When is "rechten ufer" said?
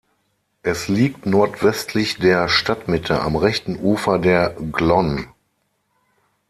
3.35-4.17